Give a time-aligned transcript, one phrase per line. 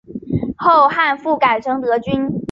[0.57, 2.33] 后汉复改成德军。